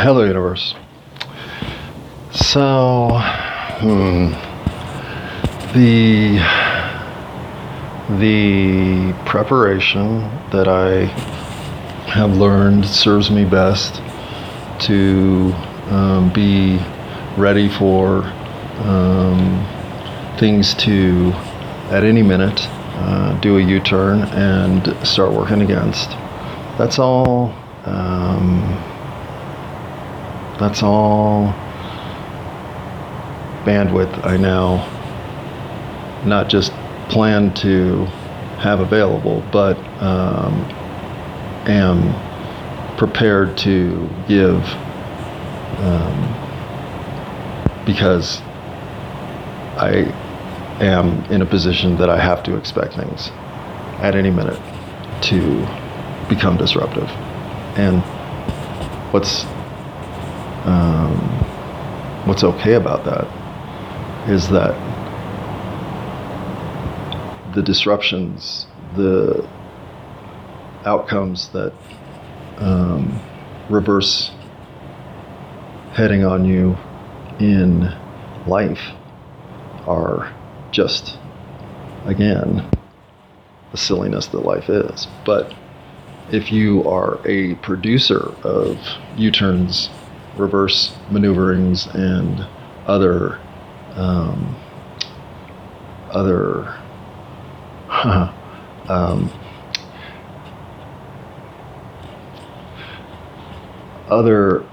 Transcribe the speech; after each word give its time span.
Hello, 0.00 0.22
universe. 0.22 0.76
So, 2.30 3.18
hmm, 3.80 4.30
the 5.76 6.38
the 8.20 9.12
preparation 9.26 10.20
that 10.52 10.68
I 10.68 11.06
have 12.14 12.36
learned 12.36 12.86
serves 12.86 13.28
me 13.28 13.44
best 13.44 13.96
to 14.86 15.52
um, 15.90 16.32
be 16.32 16.78
ready 17.36 17.68
for 17.68 18.22
um, 18.84 19.66
things 20.38 20.74
to, 20.74 21.32
at 21.90 22.04
any 22.04 22.22
minute, 22.22 22.68
uh, 22.68 23.36
do 23.40 23.58
a 23.58 23.60
U 23.60 23.80
turn 23.80 24.20
and 24.28 24.96
start 25.04 25.32
working 25.32 25.60
against. 25.60 26.10
That's 26.78 27.00
all. 27.00 27.52
Um, 27.84 28.27
that's 30.58 30.82
all 30.82 31.52
bandwidth 33.64 34.24
I 34.24 34.36
now 34.36 34.94
not 36.24 36.48
just 36.48 36.72
plan 37.08 37.54
to 37.54 38.04
have 38.58 38.80
available, 38.80 39.42
but 39.52 39.76
um, 40.02 40.54
am 41.66 42.96
prepared 42.96 43.56
to 43.58 44.08
give 44.26 44.62
um, 45.78 46.34
because 47.86 48.40
I 49.76 50.12
am 50.80 51.24
in 51.26 51.42
a 51.42 51.46
position 51.46 51.96
that 51.98 52.10
I 52.10 52.18
have 52.18 52.42
to 52.44 52.56
expect 52.56 52.94
things 52.94 53.30
at 54.00 54.14
any 54.16 54.30
minute 54.30 54.60
to 55.22 55.60
become 56.28 56.56
disruptive. 56.56 57.08
And 57.78 58.02
what's 59.12 59.44
um, 60.68 61.16
what's 62.26 62.44
okay 62.44 62.74
about 62.74 63.04
that 63.04 63.26
is 64.28 64.48
that 64.50 64.74
the 67.54 67.62
disruptions, 67.62 68.66
the 68.94 69.48
outcomes 70.84 71.48
that 71.48 71.72
um, 72.58 73.20
reverse 73.70 74.30
heading 75.92 76.24
on 76.24 76.44
you 76.44 76.76
in 77.40 77.90
life 78.46 78.90
are 79.86 80.32
just, 80.70 81.16
again, 82.04 82.68
the 83.70 83.76
silliness 83.78 84.26
that 84.26 84.40
life 84.40 84.68
is. 84.68 85.08
But 85.24 85.54
if 86.30 86.52
you 86.52 86.84
are 86.84 87.26
a 87.26 87.54
producer 87.56 88.34
of 88.44 88.78
U 89.16 89.30
turns, 89.30 89.88
reverse 90.38 90.96
maneuverings, 91.10 91.86
and 91.94 92.46
other 92.86 93.38
um, 93.94 94.56
other 96.10 96.74
um, 98.88 99.30
other 104.08 104.64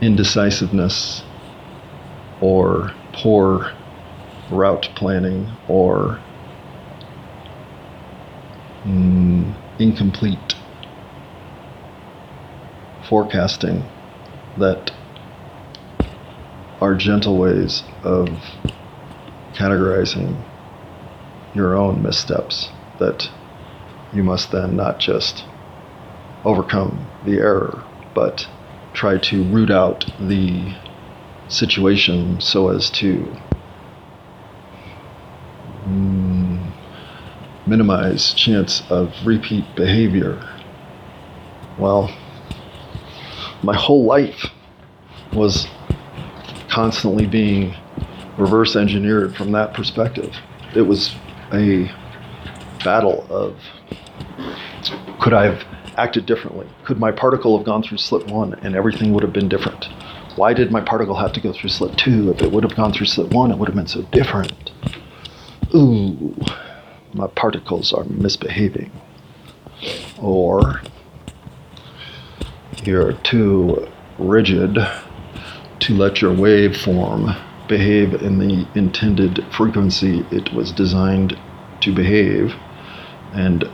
indecisiveness 0.00 1.22
or 2.40 2.92
poor 3.12 3.72
route 4.50 4.88
planning 4.94 5.50
or 5.68 6.20
mm, 8.86 9.52
incomplete 9.78 10.54
forecasting 13.08 13.82
that 14.56 14.90
are 16.80 16.94
gentle 16.94 17.36
ways 17.38 17.82
of 18.04 18.28
categorizing 19.54 20.36
your 21.54 21.76
own 21.76 22.02
missteps 22.02 22.70
that 22.98 23.28
you 24.12 24.22
must 24.22 24.50
then 24.52 24.76
not 24.76 24.98
just 24.98 25.44
overcome 26.44 27.06
the 27.24 27.38
error, 27.38 27.82
but 28.14 28.46
try 28.92 29.18
to 29.18 29.42
root 29.44 29.70
out 29.70 30.06
the 30.20 30.74
situation 31.48 32.40
so 32.40 32.68
as 32.68 32.90
to 32.90 33.36
minimize 37.66 38.32
chance 38.34 38.82
of 38.90 39.12
repeat 39.24 39.64
behavior. 39.74 40.40
Well, 41.78 42.14
my 43.62 43.76
whole 43.76 44.04
life 44.04 44.46
was 45.32 45.66
constantly 46.68 47.26
being 47.26 47.74
reverse 48.38 48.76
engineered 48.76 49.34
from 49.34 49.52
that 49.52 49.74
perspective. 49.74 50.34
It 50.74 50.82
was 50.82 51.14
a 51.52 51.90
battle 52.84 53.26
of 53.30 53.56
could 55.20 55.32
I 55.32 55.46
have 55.46 55.64
acted 55.96 56.26
differently? 56.26 56.68
Could 56.84 57.00
my 57.00 57.10
particle 57.10 57.56
have 57.56 57.66
gone 57.66 57.82
through 57.82 57.98
slit 57.98 58.26
one 58.28 58.54
and 58.62 58.76
everything 58.76 59.12
would 59.12 59.22
have 59.22 59.32
been 59.32 59.48
different? 59.48 59.86
Why 60.36 60.52
did 60.52 60.70
my 60.70 60.82
particle 60.82 61.16
have 61.16 61.32
to 61.32 61.40
go 61.40 61.52
through 61.52 61.70
slit 61.70 61.96
two? 61.96 62.30
If 62.30 62.42
it 62.42 62.52
would 62.52 62.62
have 62.62 62.76
gone 62.76 62.92
through 62.92 63.06
slit 63.06 63.32
one, 63.32 63.50
it 63.50 63.58
would 63.58 63.68
have 63.68 63.74
been 63.74 63.86
so 63.86 64.02
different. 64.12 64.70
Ooh, 65.74 66.36
my 67.16 67.26
particles 67.28 67.92
are 67.92 68.04
misbehaving. 68.04 68.90
Or 70.20 70.80
you're 72.84 73.14
too 73.14 73.88
rigid 74.18 74.78
to 75.80 75.94
let 75.94 76.20
your 76.20 76.34
waveform 76.34 77.42
behave 77.68 78.14
in 78.22 78.38
the 78.38 78.66
intended 78.74 79.44
frequency 79.52 80.24
it 80.30 80.52
was 80.52 80.72
designed 80.72 81.38
to 81.80 81.94
behave. 81.94 82.54
And 83.32 83.68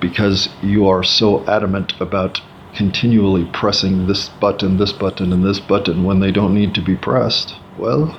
because 0.00 0.48
you 0.62 0.88
are 0.88 1.04
so 1.04 1.46
adamant 1.46 1.92
about 2.00 2.40
continually 2.74 3.48
pressing 3.52 4.06
this 4.06 4.28
button, 4.28 4.78
this 4.78 4.92
button, 4.92 5.32
and 5.32 5.44
this 5.44 5.60
button 5.60 6.04
when 6.04 6.20
they 6.20 6.32
don't 6.32 6.54
need 6.54 6.74
to 6.74 6.80
be 6.80 6.96
pressed, 6.96 7.54
well, 7.78 8.18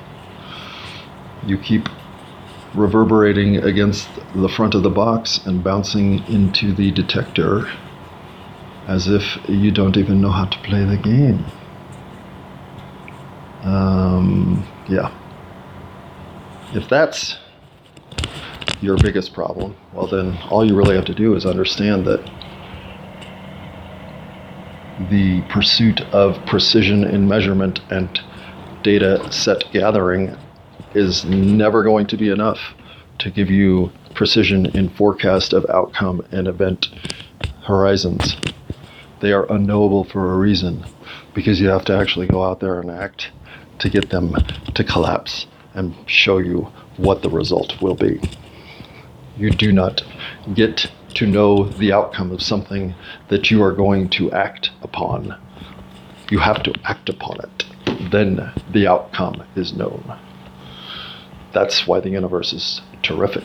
you 1.44 1.58
keep 1.58 1.88
reverberating 2.74 3.56
against 3.56 4.08
the 4.34 4.48
front 4.48 4.74
of 4.74 4.82
the 4.82 4.90
box 4.90 5.38
and 5.46 5.62
bouncing 5.62 6.24
into 6.26 6.72
the 6.72 6.90
detector 6.90 7.70
as 8.86 9.08
if 9.08 9.38
you 9.48 9.70
don't 9.70 9.96
even 9.96 10.20
know 10.20 10.30
how 10.30 10.44
to 10.44 10.58
play 10.60 10.84
the 10.84 10.96
game. 10.96 11.44
Um, 13.62 14.66
yeah. 14.88 15.12
If 16.74 16.88
that's 16.88 17.36
your 18.80 18.96
biggest 18.96 19.32
problem, 19.32 19.76
well, 19.92 20.08
then 20.08 20.36
all 20.50 20.64
you 20.64 20.74
really 20.74 20.96
have 20.96 21.04
to 21.04 21.14
do 21.14 21.34
is 21.34 21.46
understand 21.46 22.06
that 22.06 22.24
the 25.10 25.42
pursuit 25.48 26.00
of 26.12 26.44
precision 26.46 27.04
in 27.04 27.28
measurement 27.28 27.80
and 27.90 28.20
data 28.82 29.30
set 29.32 29.64
gathering 29.72 30.36
is 30.94 31.24
never 31.24 31.82
going 31.82 32.06
to 32.08 32.16
be 32.16 32.28
enough 32.28 32.58
to 33.18 33.30
give 33.30 33.50
you 33.50 33.90
precision 34.14 34.66
in 34.66 34.88
forecast 34.90 35.52
of 35.52 35.64
outcome 35.70 36.24
and 36.30 36.46
event 36.46 36.88
horizons. 37.64 38.36
They 39.20 39.32
are 39.32 39.50
unknowable 39.50 40.04
for 40.04 40.32
a 40.32 40.36
reason 40.36 40.84
because 41.34 41.60
you 41.60 41.68
have 41.68 41.84
to 41.86 41.96
actually 41.96 42.26
go 42.26 42.42
out 42.42 42.60
there 42.60 42.80
and 42.80 42.90
act 42.90 43.30
to 43.78 43.88
get 43.88 44.10
them 44.10 44.34
to 44.74 44.84
collapse 44.84 45.46
and 45.74 45.94
show 46.06 46.38
you 46.38 46.72
what 46.96 47.22
the 47.22 47.30
result 47.30 47.80
will 47.80 47.94
be. 47.94 48.20
You 49.36 49.50
do 49.50 49.72
not 49.72 50.02
get 50.54 50.90
to 51.14 51.26
know 51.26 51.68
the 51.68 51.92
outcome 51.92 52.32
of 52.32 52.42
something 52.42 52.94
that 53.28 53.50
you 53.50 53.62
are 53.62 53.72
going 53.72 54.08
to 54.10 54.30
act 54.32 54.70
upon. 54.82 55.38
You 56.30 56.38
have 56.38 56.62
to 56.64 56.74
act 56.84 57.08
upon 57.08 57.38
it. 57.40 58.10
Then 58.10 58.52
the 58.72 58.86
outcome 58.86 59.42
is 59.56 59.72
known. 59.72 60.18
That's 61.52 61.86
why 61.86 62.00
the 62.00 62.10
universe 62.10 62.52
is 62.52 62.80
terrific. 63.02 63.44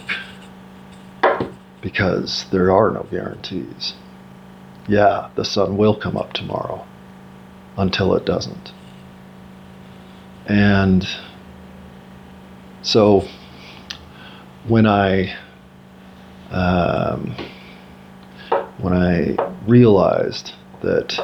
Because 1.82 2.46
there 2.52 2.72
are 2.72 2.92
no 2.92 3.04
guarantees. 3.10 3.94
Yeah, 4.88 5.30
the 5.36 5.46
sun 5.46 5.78
will 5.78 5.96
come 5.96 6.18
up 6.18 6.34
tomorrow 6.34 6.86
until 7.78 8.16
it 8.16 8.26
doesn't. 8.26 8.72
And 10.48 11.08
so 12.82 13.28
when 14.68 14.86
I 14.86 15.36
um, 16.52 17.36
when 18.78 18.94
I 18.94 19.36
realized 19.68 20.54
that 20.82 21.20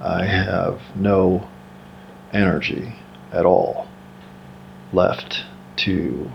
I 0.00 0.24
have 0.26 0.80
no 0.94 1.48
energy 2.32 2.94
at 3.32 3.46
all 3.46 3.88
left 4.92 5.44
to 5.76 6.30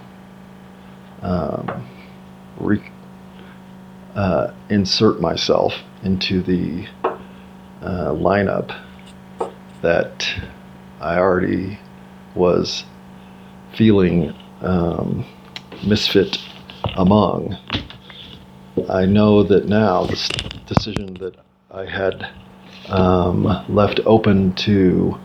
um, 1.21 1.88
re- 2.59 2.91
uh, 4.15 4.53
insert 4.69 5.21
myself 5.21 5.73
into 6.03 6.41
the 6.41 6.88
uh, 7.81 8.11
lineup 8.11 8.77
that 9.81 10.27
I 10.99 11.17
already 11.17 11.79
was 12.35 12.83
feeling 13.75 14.33
um, 14.61 15.25
misfit 15.83 16.37
among. 16.95 17.57
I 18.89 19.05
know 19.05 19.44
that 19.44 19.67
now 19.67 20.05
this 20.05 20.27
decision 20.65 21.13
that 21.15 21.35
I 21.71 21.85
had 21.85 22.29
um, 22.89 23.44
left 23.69 23.99
open 24.05 24.53
to 24.55 25.17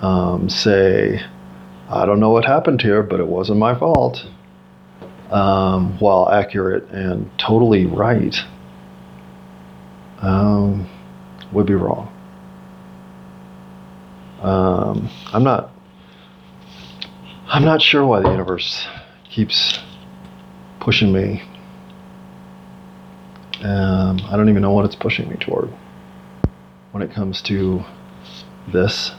um, 0.00 0.48
say, 0.48 1.22
I 1.88 2.04
don't 2.04 2.18
know 2.18 2.30
what 2.30 2.44
happened 2.44 2.82
here, 2.82 3.02
but 3.02 3.20
it 3.20 3.26
wasn't 3.26 3.58
my 3.58 3.78
fault, 3.78 4.26
um, 5.30 5.98
while 5.98 6.28
accurate 6.28 6.90
and 6.90 7.30
totally 7.38 7.86
right, 7.86 8.36
um, 10.20 10.88
would 11.52 11.66
be 11.66 11.74
wrong. 11.74 12.12
Um, 14.42 15.08
I'm 15.32 15.44
not. 15.44 15.70
I'm 17.48 17.64
not 17.64 17.80
sure 17.80 18.04
why 18.04 18.20
the 18.20 18.30
universe 18.30 18.86
keeps 19.30 19.78
pushing 20.80 21.12
me. 21.12 21.42
Um, 23.62 24.20
I 24.28 24.36
don't 24.36 24.48
even 24.48 24.62
know 24.62 24.72
what 24.72 24.84
it's 24.84 24.96
pushing 24.96 25.28
me 25.28 25.36
toward. 25.36 25.72
When 26.90 27.02
it 27.02 27.12
comes 27.12 27.40
to 27.42 27.84
this, 28.72 29.12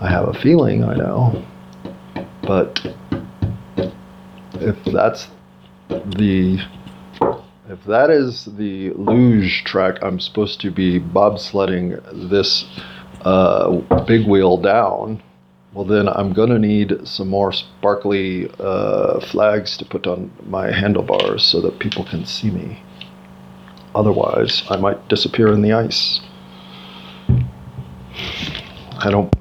I 0.00 0.08
have 0.10 0.28
a 0.28 0.34
feeling 0.34 0.84
I 0.84 0.94
know, 0.94 1.44
but 2.42 2.84
if 4.54 4.84
that's 4.86 5.28
the 6.16 6.58
if 7.68 7.84
that 7.84 8.10
is 8.10 8.44
the 8.56 8.90
luge 8.90 9.64
track 9.64 9.96
I'm 10.02 10.20
supposed 10.20 10.60
to 10.62 10.70
be 10.70 11.00
bobsledding 11.00 12.28
this 12.28 12.64
uh, 13.22 13.70
big 14.04 14.26
wheel 14.26 14.56
down, 14.56 15.22
well 15.72 15.84
then 15.84 16.08
I'm 16.08 16.32
gonna 16.32 16.58
need 16.58 17.06
some 17.06 17.28
more 17.28 17.52
sparkly 17.52 18.50
uh, 18.58 19.20
flags 19.20 19.76
to 19.78 19.84
put 19.84 20.06
on 20.06 20.30
my 20.46 20.70
handlebars 20.72 21.44
so 21.44 21.60
that 21.60 21.78
people 21.78 22.04
can 22.04 22.26
see 22.26 22.50
me. 22.50 22.82
Otherwise, 23.94 24.64
I 24.70 24.76
might 24.76 25.08
disappear 25.08 25.52
in 25.52 25.62
the 25.62 25.72
ice. 25.72 26.20
I 28.98 29.10
don't 29.10 29.32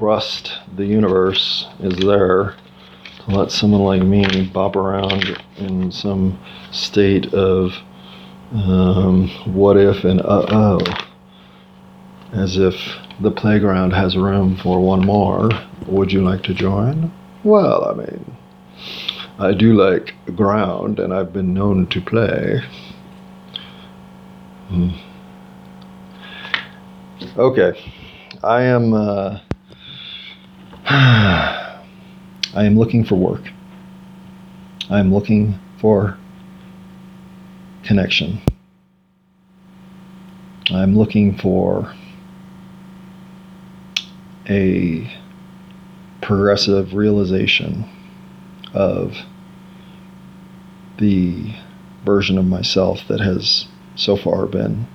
trust 0.00 0.54
the 0.76 0.86
universe 0.86 1.68
is 1.80 1.94
there 1.98 2.56
to 3.18 3.30
let 3.36 3.50
someone 3.50 3.82
like 3.82 4.02
me 4.02 4.50
bob 4.50 4.74
around 4.74 5.38
in 5.58 5.92
some 5.92 6.40
state 6.72 7.34
of 7.34 7.74
um, 8.54 9.28
what 9.44 9.76
if 9.76 10.02
and 10.04 10.22
uh 10.22 10.46
oh, 10.48 10.80
as 12.32 12.56
if 12.56 12.74
the 13.20 13.30
playground 13.30 13.90
has 13.90 14.16
room 14.16 14.56
for 14.56 14.80
one 14.80 15.04
more. 15.04 15.50
Would 15.86 16.10
you 16.12 16.22
like 16.22 16.42
to 16.44 16.54
join? 16.54 17.12
Well, 17.44 17.84
I 17.84 17.94
mean, 17.94 18.36
I 19.38 19.52
do 19.52 19.74
like 19.74 20.14
ground 20.34 20.98
and 20.98 21.12
I've 21.12 21.32
been 21.32 21.52
known 21.52 21.86
to 21.88 22.00
play. 22.00 22.62
Hmm. 24.68 24.90
Okay, 27.36 27.78
I 28.42 28.62
am. 28.62 28.94
Uh, 28.94 29.40
I 30.92 31.84
am 32.52 32.76
looking 32.76 33.04
for 33.04 33.14
work. 33.14 33.48
I 34.90 34.98
am 34.98 35.14
looking 35.14 35.56
for 35.78 36.18
connection. 37.84 38.40
I'm 40.68 40.98
looking 40.98 41.38
for 41.38 41.94
a 44.48 45.08
progressive 46.22 46.92
realization 46.92 47.88
of 48.74 49.16
the 50.98 51.54
version 52.04 52.36
of 52.36 52.46
myself 52.46 53.06
that 53.06 53.20
has 53.20 53.68
so 53.94 54.16
far 54.16 54.46
been 54.46 54.88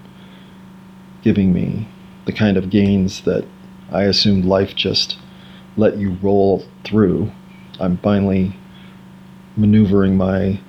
giving 1.21 1.53
me 1.53 1.87
the 2.25 2.33
kind 2.33 2.57
of 2.57 2.69
gains 2.69 3.21
that 3.21 3.45
I 3.93 4.03
assumed 4.03 4.43
life 4.43 4.75
just 4.75 5.19
let 5.77 5.97
you 5.97 6.17
roll 6.21 6.63
through. 6.83 7.31
I'm 7.79 7.97
finally 7.97 8.55
maneuvering 9.57 10.17
my 10.17 10.59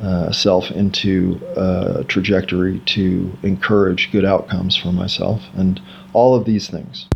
uh, 0.00 0.30
self 0.30 0.70
into 0.70 1.40
a 1.56 2.04
trajectory 2.04 2.80
to 2.86 3.36
encourage 3.42 4.12
good 4.12 4.24
outcomes 4.24 4.76
for 4.76 4.92
myself 4.92 5.42
and 5.54 5.80
all 6.12 6.34
of 6.34 6.44
these 6.44 6.68
things. 6.68 7.08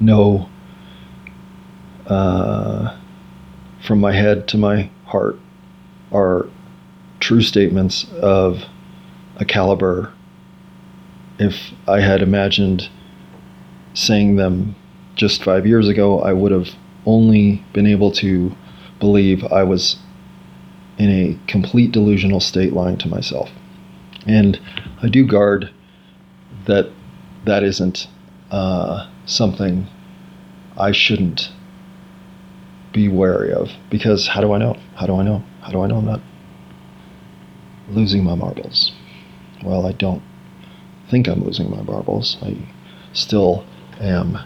No, 0.00 0.48
uh, 2.06 2.98
from 3.86 4.00
my 4.00 4.12
head 4.12 4.48
to 4.48 4.58
my 4.58 4.90
heart, 5.04 5.36
are 6.12 6.48
true 7.20 7.42
statements 7.42 8.06
of 8.20 8.64
a 9.36 9.44
caliber. 9.44 10.12
If 11.38 11.72
I 11.86 12.00
had 12.00 12.22
imagined 12.22 12.88
saying 13.94 14.36
them 14.36 14.74
just 15.20 15.44
five 15.44 15.66
years 15.66 15.86
ago, 15.86 16.20
I 16.22 16.32
would 16.32 16.50
have 16.50 16.70
only 17.04 17.62
been 17.74 17.86
able 17.86 18.10
to 18.12 18.52
believe 19.00 19.44
I 19.44 19.62
was 19.64 19.98
in 20.96 21.10
a 21.10 21.38
complete 21.46 21.92
delusional 21.92 22.40
state 22.40 22.72
lying 22.72 22.96
to 22.96 23.08
myself. 23.08 23.50
And 24.26 24.58
I 25.02 25.08
do 25.08 25.26
guard 25.26 25.70
that 26.64 26.90
that 27.44 27.62
isn't 27.62 28.08
uh, 28.50 29.10
something 29.26 29.86
I 30.78 30.92
shouldn't 30.92 31.52
be 32.94 33.06
wary 33.08 33.52
of 33.52 33.68
because 33.90 34.26
how 34.26 34.40
do 34.40 34.54
I 34.54 34.58
know? 34.58 34.78
How 34.94 35.06
do 35.06 35.16
I 35.16 35.22
know? 35.22 35.42
How 35.60 35.70
do 35.70 35.82
I 35.82 35.86
know 35.86 35.96
I'm 35.96 36.06
not 36.06 36.22
losing 37.90 38.24
my 38.24 38.34
marbles? 38.34 38.92
Well, 39.62 39.86
I 39.86 39.92
don't 39.92 40.22
think 41.10 41.28
I'm 41.28 41.44
losing 41.44 41.70
my 41.70 41.82
marbles. 41.82 42.38
I 42.40 42.56
still 43.12 43.66
am 44.00 44.38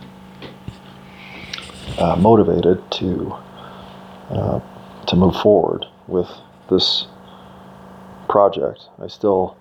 uh, 1.98 2.16
motivated 2.16 2.82
to 2.90 3.34
uh, 4.30 4.60
to 5.06 5.16
move 5.16 5.36
forward 5.36 5.86
with 6.08 6.28
this 6.70 7.06
project. 8.28 8.88
I 8.98 9.08
still 9.08 9.56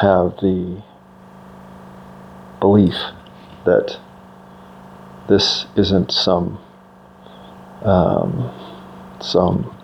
have 0.00 0.36
the 0.40 0.82
belief 2.60 2.94
that 3.64 3.98
this 5.28 5.66
isn't 5.76 6.10
some 6.10 6.58
um, 7.82 8.50
some 9.20 9.76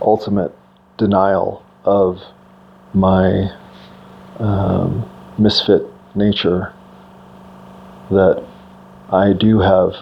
ultimate 0.00 0.52
denial 0.96 1.64
of 1.84 2.22
my 2.94 3.50
um, 4.38 5.08
misfit 5.38 5.82
nature 6.14 6.72
that 8.10 8.46
I 9.10 9.32
do 9.32 9.60
have 9.60 9.94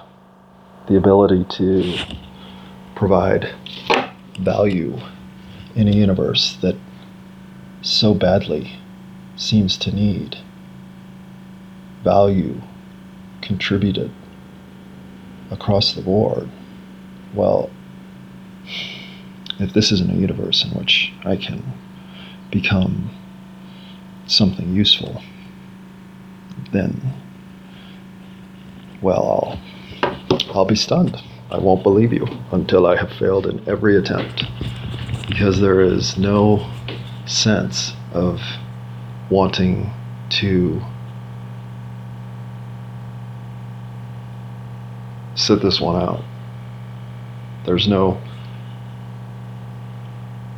the 0.86 0.96
ability 0.96 1.44
to 1.48 1.96
provide 2.94 3.54
value 4.38 4.98
in 5.74 5.88
a 5.88 5.92
universe 5.92 6.56
that 6.62 6.76
so 7.82 8.14
badly 8.14 8.72
seems 9.36 9.76
to 9.76 9.94
need 9.94 10.36
value 12.02 12.60
contributed 13.40 14.10
across 15.50 15.94
the 15.94 16.02
board. 16.02 16.48
Well, 17.34 17.70
if 19.58 19.72
this 19.72 19.90
isn't 19.92 20.10
a 20.10 20.14
universe 20.16 20.64
in 20.64 20.70
which 20.72 21.12
I 21.24 21.36
can 21.36 21.62
become 22.50 23.10
something 24.26 24.74
useful, 24.74 25.22
then, 26.72 27.00
well, 29.02 29.22
I'll 29.22 29.60
I'll 30.54 30.64
be 30.64 30.76
stunned. 30.76 31.20
I 31.50 31.58
won't 31.58 31.82
believe 31.82 32.12
you 32.12 32.28
until 32.52 32.86
I 32.86 32.96
have 32.96 33.10
failed 33.12 33.46
in 33.46 33.68
every 33.68 33.96
attempt. 33.96 34.44
Because 35.26 35.60
there 35.60 35.80
is 35.80 36.16
no 36.16 36.70
sense 37.26 37.92
of 38.12 38.40
wanting 39.30 39.90
to 40.30 40.80
sit 45.34 45.60
this 45.60 45.80
one 45.80 46.00
out. 46.00 46.22
There's 47.66 47.88
no 47.88 48.20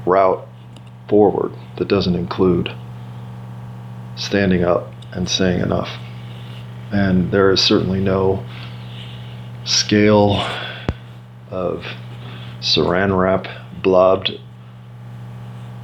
route 0.04 0.46
forward 1.08 1.52
that 1.78 1.88
doesn't 1.88 2.14
include 2.14 2.70
standing 4.16 4.62
up 4.62 4.92
and 5.12 5.26
saying 5.26 5.60
enough. 5.60 5.88
And 6.92 7.30
there 7.32 7.50
is 7.50 7.62
certainly 7.62 8.00
no 8.00 8.44
scale 9.66 10.36
of 11.50 11.84
saran 12.60 13.16
wrap 13.16 13.46
blobbed 13.82 14.30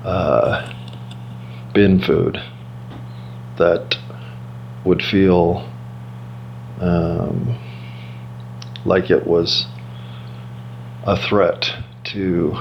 uh, 0.04 0.72
bin 1.74 2.00
food 2.00 2.40
that 3.58 3.96
would 4.84 5.02
feel 5.02 5.68
um, 6.80 7.58
like 8.84 9.10
it 9.10 9.26
was 9.26 9.66
a 11.04 11.16
threat 11.16 11.72
to 12.04 12.56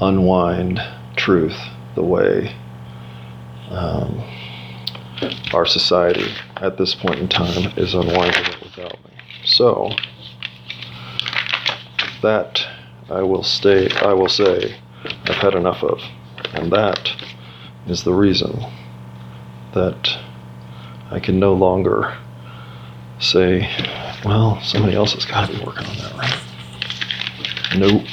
unwind 0.00 0.80
truth 1.16 1.56
the 1.94 2.02
way 2.02 2.54
um, 3.70 4.22
our 5.54 5.66
society 5.66 6.32
at 6.56 6.78
this 6.78 6.94
point 6.94 7.18
in 7.18 7.28
time 7.28 7.72
is 7.76 7.94
unwinding 7.94 8.44
it 8.44 8.60
without 8.62 9.04
me. 9.04 9.12
So 9.44 9.90
that 12.22 12.66
I 13.10 13.22
will 13.22 13.42
stay. 13.42 13.90
I 13.90 14.12
will 14.12 14.28
say 14.28 14.76
I've 15.24 15.36
had 15.36 15.54
enough 15.54 15.82
of, 15.82 16.00
and 16.54 16.72
that 16.72 17.10
is 17.86 18.04
the 18.04 18.14
reason 18.14 18.64
that 19.74 20.18
I 21.10 21.20
can 21.20 21.38
no 21.38 21.52
longer 21.52 22.16
say, 23.18 23.68
well, 24.24 24.60
somebody 24.62 24.96
else 24.96 25.14
has 25.14 25.24
got 25.24 25.48
to 25.48 25.58
be 25.58 25.64
working 25.64 25.86
on 25.86 25.96
that, 25.96 26.12
right? 26.14 26.40
Nope. 27.76 28.06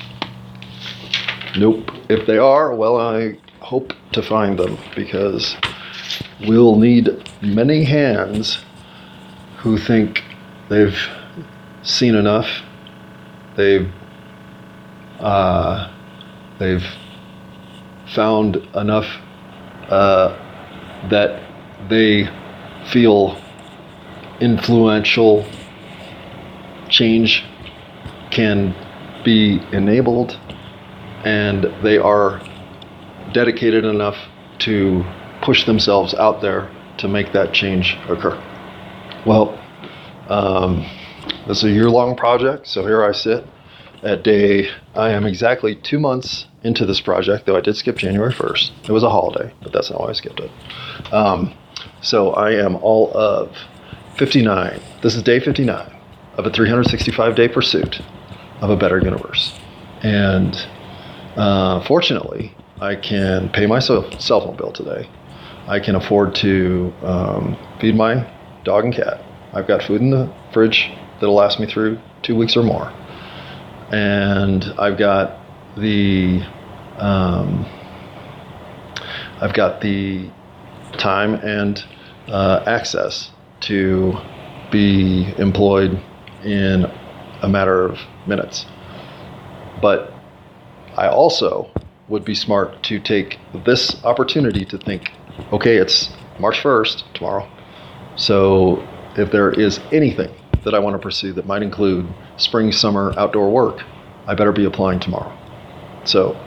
Nope. 1.57 1.91
If 2.09 2.25
they 2.27 2.37
are, 2.37 2.75
well, 2.75 2.97
I 2.97 3.37
hope 3.59 3.93
to 4.13 4.21
find 4.21 4.57
them 4.57 4.77
because 4.95 5.55
we'll 6.47 6.75
need 6.75 7.09
many 7.41 7.83
hands 7.83 8.63
who 9.57 9.77
think 9.77 10.23
they've 10.69 10.97
seen 11.83 12.15
enough, 12.15 12.47
they've 13.55 13.91
uh, 15.19 15.91
they've 16.59 16.85
found 18.13 18.55
enough 18.75 19.05
uh, 19.89 20.29
that 21.09 21.41
they 21.89 22.27
feel 22.91 23.41
influential 24.39 25.45
change 26.89 27.43
can 28.31 28.73
be 29.23 29.61
enabled 29.73 30.39
and 31.25 31.65
they 31.83 31.97
are 31.97 32.41
dedicated 33.33 33.83
enough 33.83 34.15
to 34.59 35.03
push 35.41 35.65
themselves 35.65 36.13
out 36.13 36.41
there 36.41 36.69
to 36.97 37.07
make 37.07 37.31
that 37.33 37.53
change 37.53 37.97
occur. 38.07 38.41
Well, 39.25 39.57
um, 40.29 40.85
this 41.47 41.57
is 41.59 41.63
a 41.65 41.71
year 41.71 41.89
long 41.89 42.15
project, 42.15 42.67
so 42.67 42.83
here 42.83 43.03
I 43.03 43.11
sit 43.11 43.45
at 44.03 44.23
day, 44.23 44.69
I 44.95 45.09
am 45.09 45.25
exactly 45.25 45.75
two 45.75 45.99
months 45.99 46.45
into 46.63 46.85
this 46.85 47.01
project, 47.01 47.45
though 47.45 47.57
I 47.57 47.61
did 47.61 47.75
skip 47.75 47.97
January 47.97 48.33
1st. 48.33 48.89
It 48.89 48.91
was 48.91 49.03
a 49.03 49.09
holiday, 49.09 49.53
but 49.61 49.71
that's 49.71 49.89
not 49.89 50.01
why 50.01 50.09
I 50.09 50.13
skipped 50.13 50.39
it. 50.39 50.51
Um, 51.13 51.53
so 52.01 52.31
I 52.31 52.51
am 52.51 52.75
all 52.77 53.11
of 53.15 53.55
59. 54.17 54.81
This 55.01 55.15
is 55.15 55.23
day 55.23 55.39
59 55.39 55.95
of 56.37 56.45
a 56.45 56.49
365 56.49 57.35
day 57.35 57.47
pursuit 57.47 58.01
of 58.61 58.69
a 58.69 58.75
better 58.75 58.99
universe. 58.99 59.57
And 60.01 60.55
uh, 61.35 61.83
fortunately, 61.85 62.55
I 62.81 62.95
can 62.95 63.49
pay 63.49 63.65
my 63.65 63.79
cell 63.79 64.09
phone 64.19 64.55
bill 64.55 64.71
today. 64.71 65.09
I 65.67 65.79
can 65.79 65.95
afford 65.95 66.35
to 66.35 66.93
um, 67.03 67.57
feed 67.79 67.95
my 67.95 68.29
dog 68.63 68.85
and 68.85 68.93
cat. 68.93 69.21
I've 69.53 69.67
got 69.67 69.83
food 69.83 70.01
in 70.01 70.09
the 70.11 70.33
fridge 70.53 70.91
that'll 71.19 71.35
last 71.35 71.59
me 71.59 71.67
through 71.67 71.99
two 72.23 72.35
weeks 72.35 72.55
or 72.55 72.63
more. 72.63 72.93
And 73.91 74.63
I've 74.77 74.97
got 74.97 75.39
the 75.75 76.43
um, 76.97 77.65
I've 79.41 79.53
got 79.53 79.81
the 79.81 80.29
time 80.97 81.35
and 81.35 81.83
uh, 82.27 82.63
access 82.67 83.31
to 83.61 84.13
be 84.71 85.33
employed 85.37 86.01
in 86.43 86.85
a 87.41 87.49
matter 87.49 87.85
of 87.85 87.99
minutes. 88.27 88.65
But 89.81 90.13
I 90.97 91.07
also 91.07 91.71
would 92.09 92.25
be 92.25 92.35
smart 92.35 92.83
to 92.83 92.99
take 92.99 93.39
this 93.65 94.03
opportunity 94.03 94.65
to 94.65 94.77
think, 94.77 95.11
okay, 95.53 95.77
it's 95.77 96.09
March 96.39 96.61
1st, 96.61 97.13
tomorrow. 97.13 97.49
So 98.15 98.85
if 99.15 99.31
there 99.31 99.51
is 99.51 99.79
anything 99.91 100.33
that 100.63 100.73
I 100.73 100.79
want 100.79 100.95
to 100.95 100.99
pursue 100.99 101.33
that 101.33 101.45
might 101.45 101.63
include 101.63 102.07
spring, 102.39 102.71
summer, 102.71 103.13
outdoor 103.17 103.51
work, 103.51 103.83
I 104.27 104.33
better 104.33 104.51
be 104.51 104.65
applying 104.65 104.99
tomorrow. 104.99 105.35
So 106.05 106.37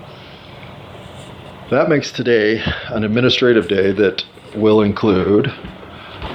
that 1.70 1.88
makes 1.88 2.10
today 2.10 2.62
an 2.88 3.04
administrative 3.04 3.68
day 3.68 3.92
that 3.92 4.24
will 4.54 4.82
include 4.82 5.48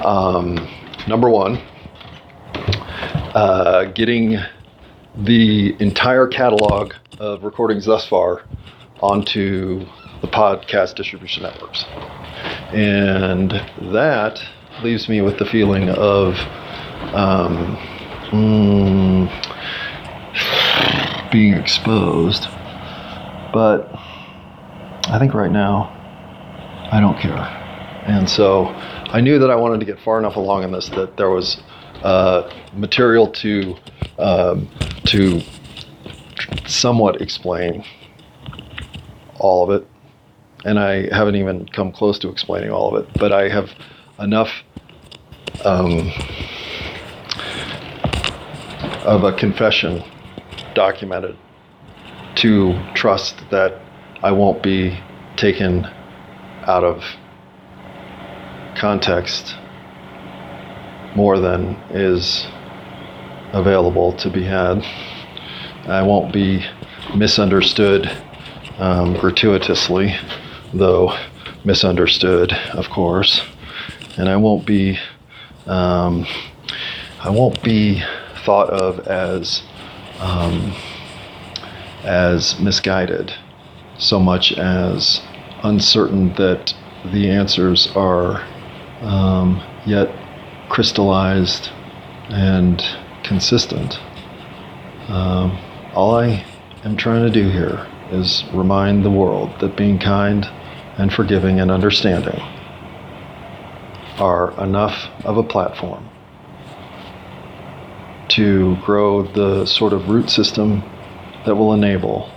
um, 0.03 0.55
number 1.07 1.29
one, 1.29 1.57
uh, 3.35 3.85
getting 3.93 4.37
the 5.15 5.75
entire 5.79 6.27
catalog 6.27 6.93
of 7.19 7.43
recordings 7.43 7.85
thus 7.85 8.07
far 8.07 8.43
onto 9.01 9.85
the 10.21 10.27
podcast 10.27 10.95
distribution 10.95 11.43
networks. 11.43 11.85
And 12.73 13.51
that 13.93 14.43
leaves 14.83 15.07
me 15.09 15.21
with 15.21 15.37
the 15.37 15.45
feeling 15.45 15.89
of 15.89 16.35
um, 17.13 17.77
mm, 18.31 19.46
being 21.31 21.53
exposed. 21.53 22.47
But 23.53 23.89
I 25.07 25.17
think 25.19 25.33
right 25.33 25.51
now, 25.51 25.93
I 26.91 26.99
don't 26.99 27.17
care. 27.17 27.37
And 28.07 28.29
so 28.29 28.67
I 28.67 29.21
knew 29.21 29.39
that 29.39 29.49
I 29.49 29.55
wanted 29.55 29.79
to 29.79 29.85
get 29.85 29.99
far 29.99 30.19
enough 30.19 30.35
along 30.35 30.63
in 30.63 30.71
this 30.71 30.89
that 30.89 31.17
there 31.17 31.29
was 31.29 31.61
uh, 32.03 32.49
material 32.73 33.27
to 33.31 33.75
um, 34.17 34.69
to 35.05 35.41
somewhat 36.65 37.21
explain 37.21 37.83
all 39.39 39.69
of 39.69 39.81
it, 39.81 39.87
and 40.65 40.79
I 40.79 41.13
haven't 41.13 41.35
even 41.35 41.67
come 41.67 41.91
close 41.91 42.17
to 42.19 42.29
explaining 42.29 42.71
all 42.71 42.95
of 42.95 43.03
it. 43.03 43.13
But 43.17 43.31
I 43.31 43.49
have 43.49 43.69
enough 44.19 44.49
um, 45.65 46.11
of 49.05 49.23
a 49.23 49.33
confession 49.33 50.03
documented 50.77 51.35
to 52.35 52.79
trust 52.93 53.43
that 53.49 53.81
I 54.21 54.31
won't 54.31 54.61
be 54.61 54.95
taken 55.35 55.85
out 56.67 56.83
of 56.83 57.03
context 58.75 59.55
more 61.15 61.39
than 61.39 61.75
is 61.89 62.45
available 63.53 64.13
to 64.17 64.29
be 64.29 64.43
had. 64.43 64.83
I 65.87 66.03
won't 66.03 66.31
be 66.31 66.63
misunderstood 67.15 68.05
um, 68.77 69.15
gratuitously, 69.15 70.15
though 70.75 71.17
misunderstood, 71.65 72.53
of 72.73 72.87
course, 72.89 73.41
and 74.15 74.29
I 74.29 74.35
won't 74.35 74.67
be 74.67 74.99
um, 75.65 76.27
I 77.19 77.31
won't 77.31 77.63
be 77.63 78.03
thought 78.45 78.69
of 78.69 79.07
as 79.07 79.63
um, 80.19 80.73
as 82.03 82.59
misguided 82.59 83.33
so 83.97 84.19
much 84.19 84.53
as 84.53 85.21
uncertain 85.63 86.33
that 86.35 86.73
the 87.11 87.29
answers 87.29 87.87
are 87.95 88.41
um, 89.01 89.61
yet 89.85 90.09
crystallized 90.69 91.69
and 92.29 92.83
consistent. 93.23 93.99
Um, 95.09 95.57
all 95.93 96.15
I 96.15 96.45
am 96.83 96.97
trying 96.97 97.25
to 97.25 97.31
do 97.31 97.49
here 97.49 97.87
is 98.11 98.43
remind 98.53 99.03
the 99.03 99.11
world 99.11 99.59
that 99.59 99.75
being 99.75 99.99
kind 99.99 100.45
and 100.97 101.11
forgiving 101.11 101.59
and 101.59 101.71
understanding 101.71 102.39
are 104.19 104.51
enough 104.63 105.09
of 105.25 105.37
a 105.37 105.43
platform 105.43 106.09
to 108.37 108.75
grow 108.85 109.23
the 109.23 109.65
sort 109.65 109.93
of 109.93 110.09
root 110.09 110.29
system 110.29 110.83
that 111.43 111.55
will 111.55 111.73
enable 111.73 112.31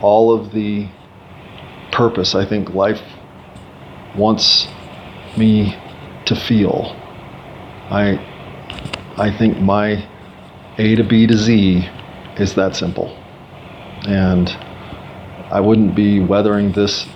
all 0.00 0.32
of 0.32 0.50
the 0.52 0.88
purpose 1.92 2.34
I 2.34 2.46
think 2.46 2.70
life 2.70 3.02
wants 4.16 4.66
me 5.36 5.76
to 6.24 6.34
feel. 6.34 6.96
I 7.90 8.16
I 9.18 9.30
think 9.36 9.58
my 9.60 10.08
A 10.78 10.94
to 10.96 11.04
B 11.04 11.26
to 11.26 11.36
Z 11.36 11.86
is 12.38 12.54
that 12.54 12.74
simple. 12.74 13.14
And 14.08 14.48
I 15.50 15.60
wouldn't 15.60 15.94
be 15.94 16.20
weathering 16.20 16.72
this 16.72 17.06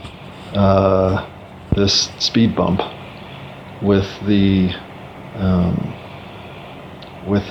uh, 0.52 1.26
this 1.75 2.11
speed 2.19 2.55
bump 2.55 2.83
with 3.83 4.07
the 4.26 4.75
um, 5.37 5.95
with 7.26 7.45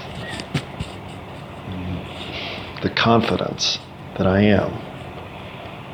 the 2.86 2.92
confidence 2.92 3.80
that 4.15 4.27
I 4.27 4.42
am 4.42 4.72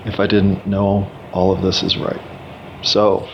if 0.05 0.19
I 0.19 0.27
didn't 0.27 0.67
know 0.67 1.09
all 1.31 1.53
of 1.53 1.61
this 1.61 1.83
is 1.83 1.97
right. 1.97 2.19
So, 2.83 3.29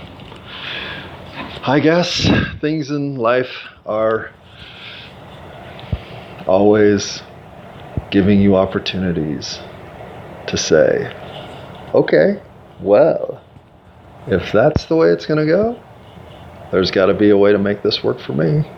I 1.63 1.79
guess 1.79 2.29
things 2.61 2.91
in 2.91 3.15
life 3.15 3.49
are 3.87 4.29
always 6.45 7.23
giving 8.11 8.39
you 8.39 8.55
opportunities 8.55 9.59
to 10.45 10.55
say, 10.55 11.11
okay, 11.95 12.39
well, 12.79 13.41
if 14.27 14.51
that's 14.51 14.85
the 14.85 14.95
way 14.95 15.09
it's 15.09 15.25
going 15.25 15.39
to 15.39 15.51
go, 15.51 15.81
there's 16.71 16.91
got 16.91 17.07
to 17.07 17.15
be 17.15 17.31
a 17.31 17.37
way 17.37 17.53
to 17.53 17.57
make 17.57 17.81
this 17.81 18.03
work 18.03 18.19
for 18.19 18.33
me. 18.33 18.69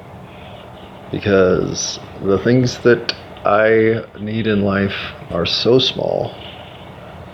Because 1.11 1.99
the 2.23 2.37
things 2.37 2.79
that 2.83 3.13
I 3.45 4.05
need 4.19 4.47
in 4.47 4.63
life 4.63 4.95
are 5.31 5.45
so 5.45 5.79
small, 5.79 6.33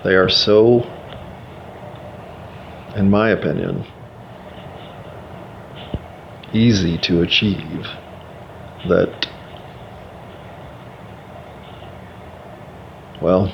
they 0.03 0.15
are 0.15 0.29
so, 0.29 0.83
in 2.95 3.09
my 3.09 3.29
opinion, 3.29 3.85
easy 6.53 6.97
to 6.99 7.21
achieve 7.21 7.85
that, 8.87 9.27
well, 13.21 13.51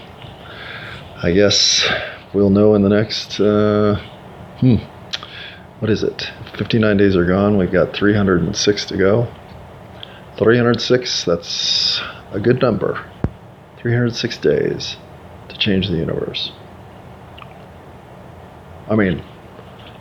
I 1.23 1.31
guess 1.31 1.87
we'll 2.33 2.49
know 2.49 2.75
in 2.75 2.81
the 2.81 2.89
next, 2.89 3.39
uh, 3.39 3.95
hmm, 4.59 4.75
what 5.79 5.89
is 5.89 6.03
it? 6.03 6.29
59 6.57 6.97
days 6.97 7.15
are 7.15 7.25
gone. 7.25 7.57
We've 7.57 7.71
got 7.71 7.93
306 7.93 8.85
to 8.85 8.97
go. 8.97 9.27
306, 10.37 11.25
that's 11.25 12.01
a 12.31 12.39
good 12.39 12.61
number. 12.61 13.05
306 13.81 14.37
days 14.37 14.95
to 15.49 15.57
change 15.57 15.87
the 15.89 15.97
universe. 15.97 16.51
I 18.89 18.95
mean, 18.95 19.23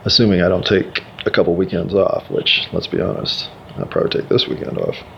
assuming 0.04 0.42
I 0.42 0.48
don't 0.48 0.66
take 0.66 1.02
a 1.24 1.30
couple 1.30 1.54
weekends 1.56 1.94
off, 1.94 2.30
which, 2.30 2.68
let's 2.72 2.86
be 2.86 3.00
honest, 3.00 3.48
I'll 3.76 3.86
probably 3.86 4.20
take 4.20 4.28
this 4.28 4.46
weekend 4.46 4.78
off. 4.78 4.96